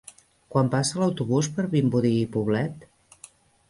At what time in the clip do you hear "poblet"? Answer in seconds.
2.39-2.93